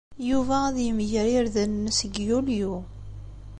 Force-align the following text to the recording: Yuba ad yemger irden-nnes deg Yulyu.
Yuba 0.29 0.57
ad 0.67 0.77
yemger 0.85 1.27
irden-nnes 1.39 1.99
deg 2.03 2.13
Yulyu. 2.27 2.73